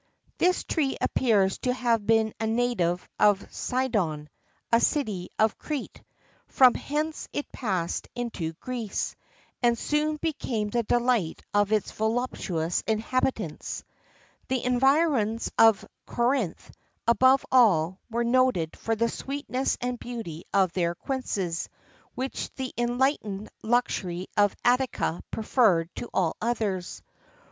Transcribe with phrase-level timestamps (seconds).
[0.39, 4.29] This tree appears to have been a native of Cydon,
[4.73, 6.01] a city of Crete;
[6.47, 9.19] from hence it passed into Greece,[XIII
[9.59, 13.83] 1] and soon became the delight of its voluptuous inhabitants.
[14.47, 16.71] The environs of Corinth,
[17.07, 21.69] above all, were noted for the sweetness and beauty of their quinces,[XIII 2]
[22.15, 27.03] which the enlightened luxury of Attica preferred to all others.